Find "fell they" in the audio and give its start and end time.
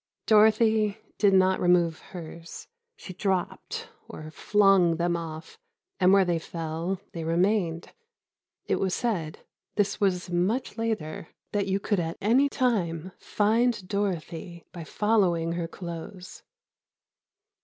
6.39-7.23